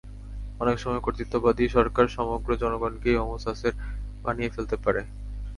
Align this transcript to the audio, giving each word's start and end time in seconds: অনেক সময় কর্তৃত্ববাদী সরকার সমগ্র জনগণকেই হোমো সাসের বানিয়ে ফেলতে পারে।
অনেক 0.59 0.77
সময় 0.79 1.01
কর্তৃত্ববাদী 1.01 1.65
সরকার 1.67 2.05
সমগ্র 2.09 2.49
জনগণকেই 2.61 3.19
হোমো 3.19 3.37
সাসের 3.37 3.73
বানিয়ে 4.23 4.53
ফেলতে 4.55 4.75
পারে। 4.77 5.01